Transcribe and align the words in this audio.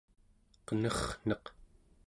qenerrneq 0.65 1.45